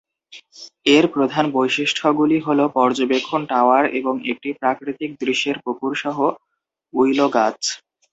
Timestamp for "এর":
0.85-1.05